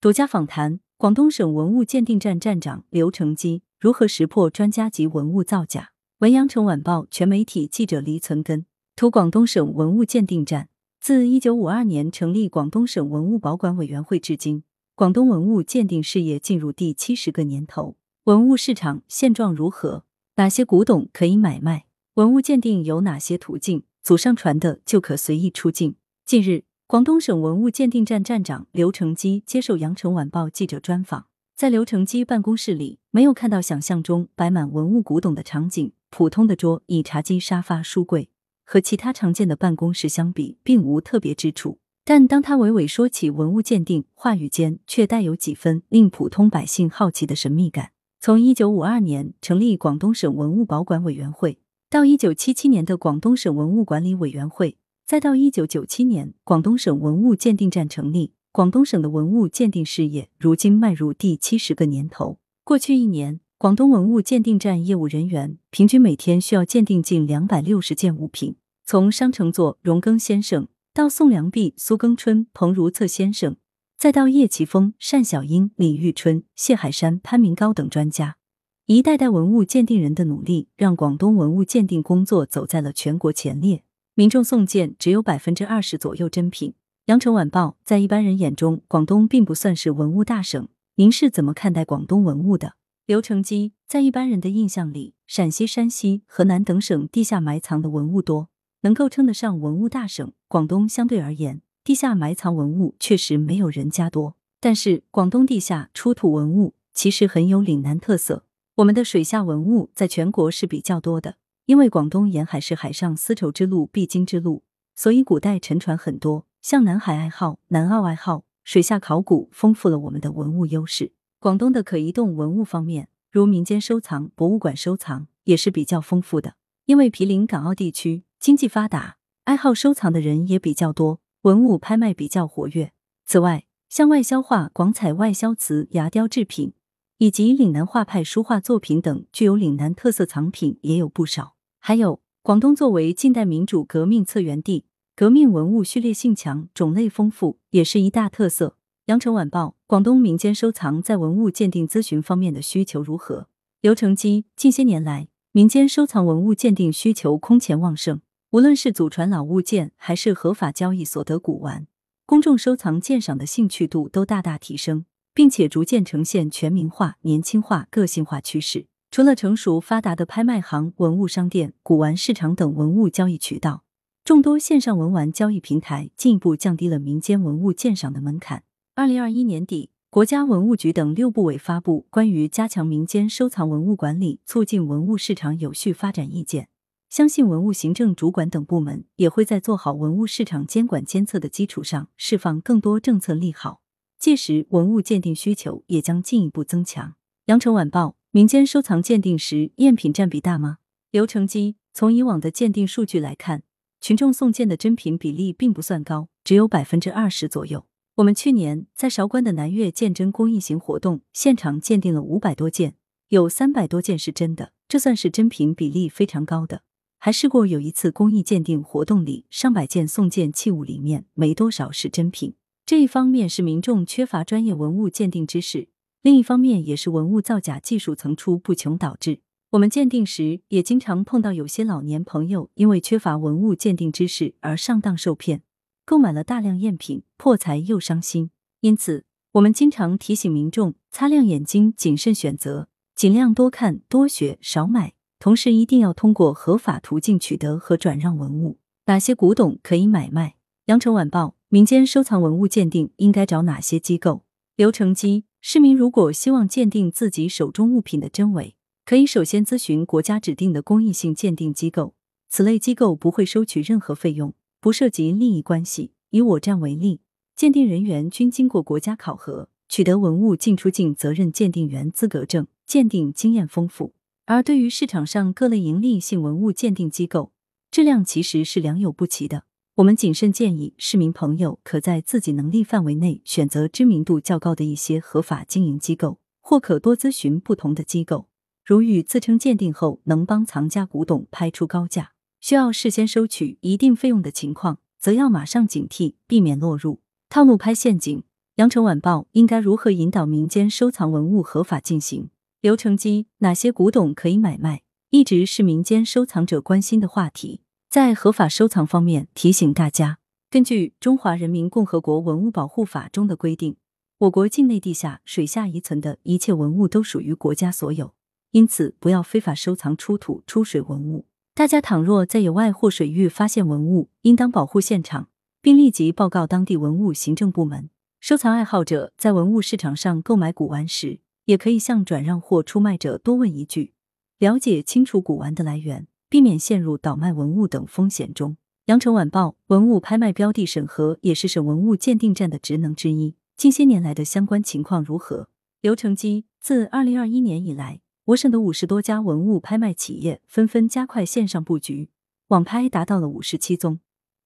[0.00, 5.90] 独家访谈：广东省文物鉴定站站长刘成基如何识破专家级文物造假？
[6.20, 8.64] 文阳城晚报全媒体记者黎存根
[8.94, 10.68] 图：广东省文物鉴定站
[11.00, 14.62] 自一九五二年成立广东省文物保管委员会至今，
[14.94, 17.96] 广东文物鉴定事业进入第七十个年头。
[18.26, 20.04] 文物市场现状如何？
[20.36, 21.86] 哪些古董可以买卖？
[22.14, 23.82] 文物鉴定有哪些途径？
[24.04, 25.96] 祖上传的就可随意出境？
[26.24, 26.67] 近日。
[26.88, 35.92] 广东省文物鉴定站站长刘成基接受羊城晚报记者专访，在刘成基办公室里，没有看到想象中摆满文物古董的场景。
[36.08, 38.30] 普通的桌椅、茶几、沙发、书柜
[38.64, 41.76] 和其他常见的办公室相比，并无特别之处。
[42.06, 47.90] 但当他娓娓说起文物鉴定，话语间却带有几分令普通百姓好奇的神秘感。
[48.18, 51.58] 从一九五二年成立广东省文物保管委员会，
[51.90, 54.77] 到一九七七年的广东省文物管理委员会。
[55.08, 62.36] 再到一九九七年，广东省文物鉴定站成立，广东省的文物鉴定事业如今迈入第七十个年头。
[62.62, 68.56] 过去一年，广东文物鉴定站业务人员平均每天需要鉴定近两百六十件物品。
[68.84, 73.56] 从商乘坐荣庚先生，到宋良弼、苏庚春、彭如策先生，
[73.96, 78.36] 再到叶奇峰、单小英、李玉春、谢海山、潘明高等专家，
[78.84, 83.84] 一代代文物鉴定人的努力，让广东文物鉴定工作走在了全国前列。
[84.18, 86.74] 民众送件只有百分之二十左右真品。
[87.04, 90.66] 羊城晚报在一般人眼中，广东并不算是文物大省。
[90.96, 92.74] 您是怎么看待广东文物的？
[93.06, 98.48] 刘成基在一般人的印象里，陕西、山西、河南等省地下埋藏的文物多，
[98.80, 100.32] 能够称得上文物大省。
[100.48, 104.34] 广东相对而言，地下埋藏文物确实没有人家多。
[104.58, 108.42] 但是，广东地下出土文物其实很有岭南特色。
[108.78, 111.36] 我们的水下文物在全国是比较多的。
[111.68, 114.62] 因为广东沿海是海上丝绸之路必经之路，
[114.96, 116.46] 所以古代沉船很多。
[116.62, 121.12] 像南海爱好、南澳爱好，水下考古丰富了我们的文物优势。
[121.38, 126.54] 广东的可移动文物方面，如民间收藏、博物馆收藏也是比较丰富的。
[126.86, 132.92] 因为毗邻港澳地区，经济发达，爱好收藏的人也比较多，文物拍卖比较活跃。
[133.26, 136.72] 此外，像外销画、广彩外销瓷、牙雕制品，
[137.18, 141.56] 以及岭南画派书画作品等具有岭南特色藏品也有不少。
[141.88, 144.84] 还有，广东作为近代民主革命策源地，
[145.16, 148.76] 革命文物序列性强，种类丰富，也是一大特色。
[149.06, 153.48] 羊城晚报：广东民间收藏在文物鉴定咨询方面的需求如何？
[153.80, 161.86] 刘成基：近些年来，民间收藏文物鉴定需求空前旺盛，无论是祖传老物件，还是合法交易所得古玩，
[162.26, 168.88] 公众收藏鉴赏的兴趣度都大大提升，并且逐渐呈现全民化、年轻化、个性化趋势。
[169.10, 173.82] 除了成熟发达的拍卖行、文物商店、古玩市场等文物交易渠道，
[174.22, 178.64] 众多线上文玩交易平台进一步降低了民间文物鉴赏的门槛。
[178.94, 186.64] 二零二一年底，国家文物局等六部委发布《关于加强民间收藏文物管理、促进文物市场有序发展意见》，
[187.08, 193.80] 相信文物行政主管等部门也会在做好文物市场监管监测的基础上，释放更多政策利好，
[194.18, 197.14] 届时文物鉴定需求也将进一步增强。
[197.46, 198.17] 羊城晚报。
[198.30, 200.78] 民间收藏鉴定时赝品占比大吗？
[201.10, 203.62] 刘成基从以往的鉴定数据来看，
[204.02, 207.86] 群众送件的真品比例并不算高，只有百分之二十左右。
[208.16, 212.96] 我们去年在韶关的南岳鉴真公益行活动现场鉴定了五百多件，
[213.28, 216.82] 有三百多件是真的，这算是真品比例非常高的。
[217.16, 222.54] 还试过有一次公益鉴定活动里，上百件送件器物里面没多少是真品。
[222.84, 225.88] 这一方面是民众缺乏专业文物鉴定知识。
[226.22, 229.40] 另一方面，也是文物造假技术层出不穷导致。
[229.70, 235.62] 我们鉴定时也经常碰到有些老年朋友因为缺乏文物鉴定知识而上当受骗，
[236.04, 238.50] 购买了大量赝品，破财又伤心。
[238.80, 245.12] 因此，我们经常提醒民众擦亮眼睛，谨慎选择，尽量多看多学，少买。
[245.38, 248.78] 同时，一定要通过合法途径取得和转让文物。
[249.06, 250.56] 哪些古董可以买卖？
[250.86, 254.42] 羊城晚报：民间收藏文物鉴定应该找哪些机构？
[254.74, 255.44] 刘成基。
[255.70, 258.74] 市民如果希望鉴定自己手中物品的真伪，
[259.04, 262.14] 可以首先咨询国家指定的公益性鉴定机构，
[262.48, 266.12] 此类机构不会收取任何费用，不涉及利益关系。
[266.30, 267.20] 以我站为例，
[267.54, 274.14] 鉴定人员均经过国家考核，取得文物进出境责任鉴定员资格证，鉴定经验丰富。
[274.46, 277.52] 而对于市场上各类盈利性文物鉴定机构，
[277.90, 279.64] 质量其实是良莠不齐的。
[279.98, 288.46] 我们谨慎建议市民朋友可在自己能力范围内选择知名度较高的一些合法经营机构，或可多咨询不同的机构。
[288.86, 292.30] 如遇自称鉴定后能帮藏家古董拍出高价，
[292.60, 297.18] 需要事先收取一定费用的情况，则要马上警惕，避免落入
[297.50, 298.44] 套路拍陷阱。
[298.76, 302.50] 羊城晚报应该如何引导民间收藏文物合法进行？
[302.80, 305.02] 流程机哪些古董可以买卖？
[305.30, 307.80] 一直是民间收藏者关心的话题。
[308.10, 310.38] 在合法收藏方面，提醒大家，
[310.70, 313.96] 根据《中华人民共和国文物保护法》中的规定，
[314.38, 318.32] 我国境内地下、水下遗存的一切文物都属于国家所有，
[318.70, 321.44] 因此不要非法收藏出土、出水文物。
[321.74, 325.50] 大家倘若在野外或水域发现文物，应当保护现场，
[325.82, 328.08] 并立即报告当地文物行政部门。
[328.40, 334.14] 收藏爱好者在文物市场上购买古玩时，也可以向转让或出卖者多问一句，
[334.58, 336.26] 了解清楚古玩的来源。
[336.48, 338.76] 避免陷入倒卖文物等风险中。
[339.06, 343.54] 羊城晚报文物拍卖标的审核也是省文物鉴定站的职能之一。
[343.76, 345.68] 近些年来的相关情况如何？
[346.00, 352.30] 刘成基自二零二一年以来，我省的五十多家文物拍卖企业纷纷加快线上布局，
[352.68, 354.20] 网拍达到了五十七宗，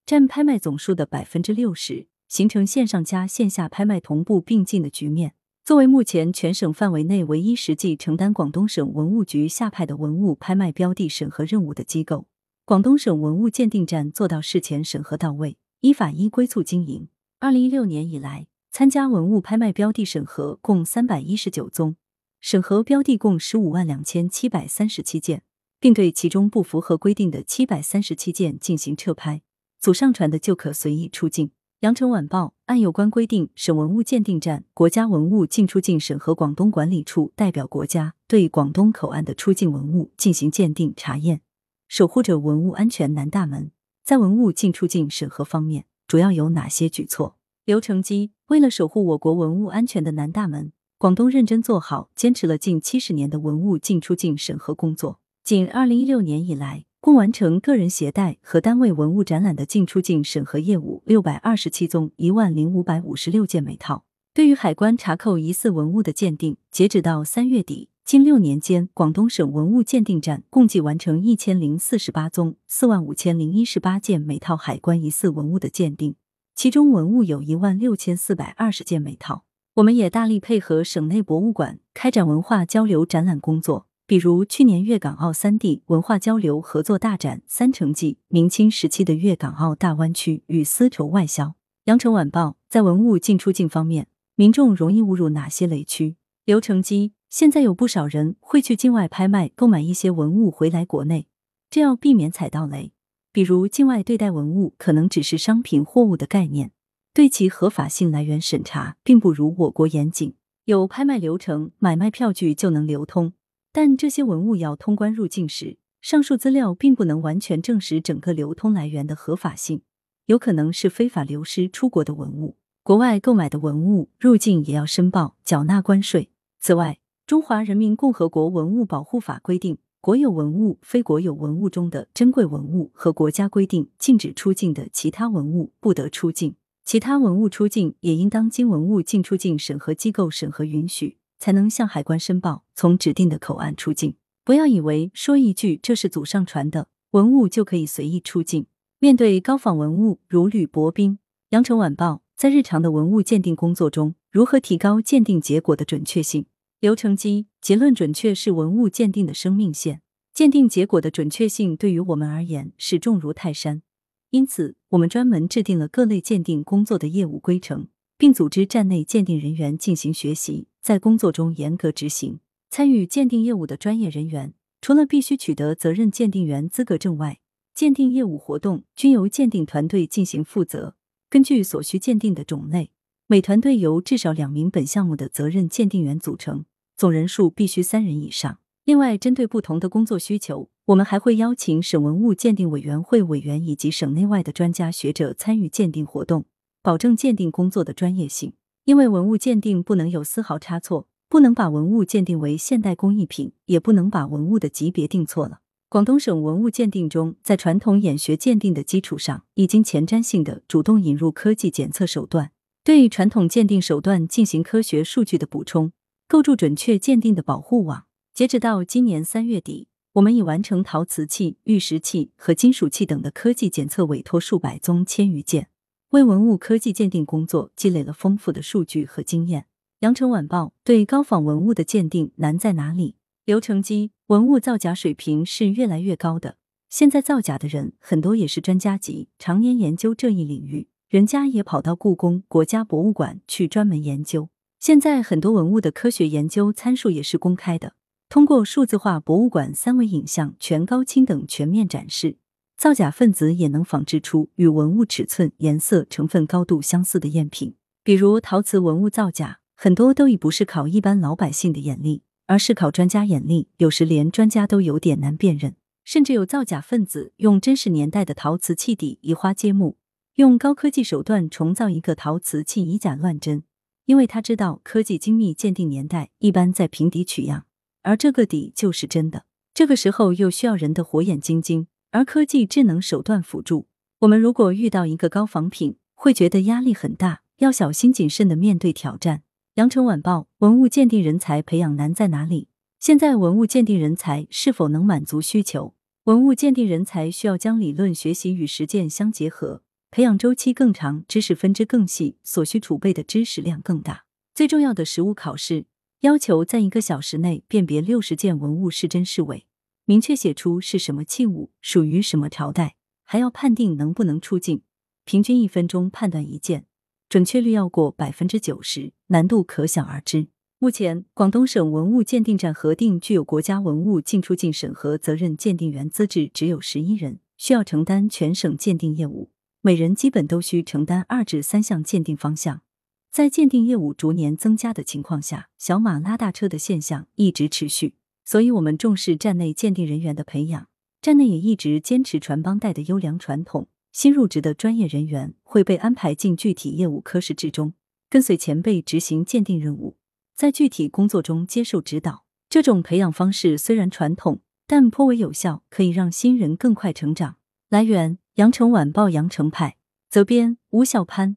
[0.05, 5.35] 占拍卖总数的百分之六十，形成线上加线下拍卖同步并进的局面。
[5.65, 12.27] 作为目前全省范围内唯一实际承担广东省文物局下派的文物拍卖标的审核任务的机构，
[12.65, 17.07] 广东省文物鉴定站做到事前审核到位，依法依规促经营。
[17.39, 21.95] 二零一六年以来，参加文物拍卖标的审核共三百一十九宗，
[22.41, 25.45] 审核标的共十五万两千七百三十七件，
[25.79, 29.43] 并对其中不符合规定的七百三十七件进行撤拍，
[29.79, 31.53] 组上传的就可随意出境。
[31.83, 41.41] 羊城晚报按有关规定，省文物鉴定站、国家文物进出境审核广东管理处代表国家对广东口岸的出境文物进行鉴定查验，
[41.89, 43.73] 守护着文物安全南大门。
[44.05, 47.35] 在文物进出境审核方面，主要有哪些举措？
[47.65, 55.19] 刘成基为了守护我国文物安全的南大门，广东认真做好、坚持了近七十年的文物进出境审核工作。
[55.43, 56.85] 仅二零一六年以来。
[57.03, 64.05] 共完成个人携带和单位文物展览的进出境审核业务六百二十七宗，一万零五百五十六件每套。
[64.33, 76.15] 对于海关查扣疑似文物的鉴定，截止到三月底，近六年间，广东省文物鉴定站共计完成一千零四十八宗，四万五千零一十八件每套海关疑似文物的鉴定，
[76.55, 79.43] 其中文物有一万六千四百二十件每套。
[79.75, 83.89] 我们也大力配合省内博物馆开展文化交流展览工作。
[84.13, 91.55] 比如去年粤港澳三地文化交流合作大展《三城记》，明清时期的粤港澳大湾区与丝绸外销。
[91.85, 96.17] 羊城晚报在文物进出境方面，民众容易误入哪些雷区？
[96.45, 101.27] 流程机现在有不少人会去境外拍卖购买一些文物回来国内，
[101.71, 102.93] 这要避免踩到雷。
[103.33, 106.73] 比如境外对待文物可能只是商品货物的概念，
[107.15, 110.35] 对其合法性来源审查并不如我国严谨。
[110.67, 113.33] 有拍卖流程，买卖票据就能流通。
[113.75, 119.81] 但这些文物要通关入境时，上述资料并不能完全证实整个流通来源的合法性，
[120.27, 122.57] 有可能是非法流失出国的文物。
[122.83, 126.29] 国外购买的文物入境也要申报缴纳关税。
[126.61, 141.17] 此外，《中华人民共和国文物保护法》规定，国有文物、非国有文物中的珍贵文物和国家规定禁止出境的其他文物不得出境，其他文物出境也应当经文物进出境审核机构审核允许。
[141.43, 144.15] 才能向海关申报，从指定的口岸出境。
[144.45, 148.67] 不要以为说一句这是祖上传的文物就可以随意出境。
[149.01, 151.19] 面对高仿文物如履薄冰，
[151.49, 156.47] 羊城晚报在日常的文物鉴定工作中，如何提高鉴定结果的准确性？
[156.79, 160.01] 流程机结论准确是文物鉴定的生命线，
[160.33, 163.83] 鉴定结果的准确性对于我们而言是重如泰山。
[164.31, 167.89] 因此，我们专门制定了各类鉴定工作的业务规程。
[168.19, 172.41] 并组织站内鉴定人员进行学习，在工作中严格执行。
[172.69, 177.39] 参与鉴定业务的专业人员，除了必须取得责任鉴定员资格证外，
[177.75, 180.97] 鉴定业务活动均由鉴定团队进行负责。
[181.31, 182.91] 根据所需鉴定的种类，
[183.27, 186.65] 每团队由至少两名本项目的责任鉴定员组成，
[186.97, 188.59] 总人数必须三人以上。
[188.85, 196.47] 另外，针对不同的工作需求，我们还会邀请省文物鉴定委员会委员以及省内外的专家学者参与鉴定活动。
[196.83, 205.61] 保证鉴定工作的专业性，因为文物鉴定不能有丝毫差错，不能把文物鉴定为现代工艺品，也不能把文物的级别定错了。
[205.89, 212.51] 广东省文物鉴定中，在传统眼学鉴定的基础上，已经前瞻性的主动引入科技检测手段，
[212.83, 215.93] 对传统鉴定手段进行科学数据的补充，
[216.27, 218.07] 构筑准确鉴定的保护网。
[218.35, 225.69] 截止到今年三月底，我们已完成陶瓷器、玉石器和金属器等的科技检测委托数百宗千余件。
[226.13, 229.65] 为文物科技鉴定工作积累了丰富的数据和经验。
[230.01, 233.17] 羊城晚报对高仿文物的鉴定难在哪里？
[233.47, 236.59] 刘成基文物造假水平是越来越高的。
[236.91, 244.51] 现在造假的人很多也是专家级，常年研究这一领域，人家也跑到故宫、国家博物馆去专门研究。
[244.79, 247.95] 现在很多文物的科学研究参数也是公开的，
[248.29, 252.37] 通过数字化博物馆三维影像、全高清等全面展示，
[252.83, 257.77] 造假分子也能仿制出与文物尺寸、颜色、成分高度相似的赝品。
[258.03, 265.77] 比如陶瓷文物造假，很多都已不是考一般老百姓的眼力，而是考专家眼力，有时连专家都有点难辨认。
[266.03, 269.97] 甚至有造假分子用真实年代的陶瓷器底移花接木，
[270.35, 273.63] 用高科技手段重造一个陶瓷器以假乱真。
[274.07, 277.67] 因为他知道科技精密鉴定年代一般在平底取样，
[278.03, 279.45] 而这个底就是真的。
[279.73, 283.89] 这个时候又需要人的火眼金睛，而科技智能手段辅助。
[284.21, 289.43] 我们如果遇到一个高仿品，会觉得压力很大，要小心谨慎的面对挑战。
[289.77, 292.69] 羊城晚报文物鉴定人才培养难在哪里？
[293.01, 295.95] 现在文物鉴定人才是否能满足需求？
[296.25, 299.83] 文物鉴定人才需要将理论学习与实践相结合。
[300.11, 304.27] 培养周期更长，知识分支更细，所需储备的知识量更大。
[304.55, 305.87] 最重要的实物考试
[306.21, 309.65] 要求在一个小时内辨别六十件文物是真是伪，
[310.05, 314.83] 明确写出是什么器物，属于什么朝代，还要判定能不能出境。
[315.25, 316.87] 平均一分钟判断一件，
[317.29, 320.49] 准确率要过百分之九十，难度可想而知。
[320.79, 329.53] 目前，广东省文物鉴定站核定具有国家文物进出境审核责任鉴定员资质只有十一人，需要承担全省鉴定业务。
[329.81, 332.83] 每人基本都需承担二至三项鉴定方向，
[333.31, 338.15] 在鉴定业务逐年增加的情况下，小马拉大车的现象一直持续。
[338.45, 340.89] 所以，我们重视站内鉴定人员的培养，
[341.21, 343.89] 站内也一直坚持传帮带的优良传统。
[344.13, 347.95] 新入职的专业人员会被安排进具体业务科室之中，
[348.29, 350.17] 跟随前辈执行鉴定任务，
[350.55, 352.45] 在具体工作中接受指导。
[352.69, 357.57] 这种培养方式虽然传统，但颇为有效，可以让新人更快成长。
[357.89, 358.39] 来源。
[358.57, 359.97] 羊城晚报羊城派
[360.29, 361.57] 责编吴小潘。